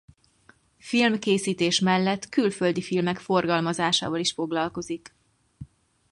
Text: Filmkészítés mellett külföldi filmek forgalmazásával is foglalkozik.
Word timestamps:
Filmkészítés 0.77 1.79
mellett 1.79 2.29
külföldi 2.29 2.81
filmek 2.81 3.17
forgalmazásával 3.17 4.19
is 4.19 4.31
foglalkozik. 4.31 5.15